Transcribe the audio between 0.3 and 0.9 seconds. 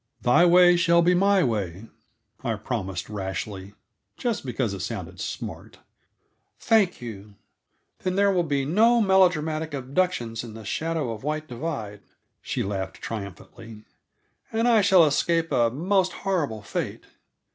way